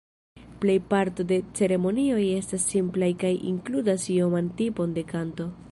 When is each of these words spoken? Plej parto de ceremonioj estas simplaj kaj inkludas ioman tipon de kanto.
Plej 0.61 0.77
parto 0.93 1.25
de 1.31 1.37
ceremonioj 1.59 2.23
estas 2.39 2.67
simplaj 2.73 3.13
kaj 3.25 3.35
inkludas 3.53 4.11
ioman 4.17 4.53
tipon 4.63 4.97
de 4.99 5.11
kanto. 5.13 5.53